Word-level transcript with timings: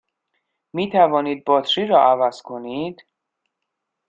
می 0.73 0.89
توانید 0.89 1.43
باتری 1.45 1.87
را 1.87 2.03
عوض 2.11 2.41
کنید؟ 2.41 3.05